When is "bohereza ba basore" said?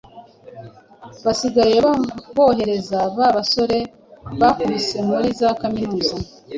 2.37-3.77